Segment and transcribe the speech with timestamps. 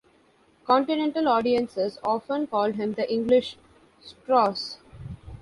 [0.65, 3.55] Continental audiences often called him "The English
[4.01, 4.79] Strauss".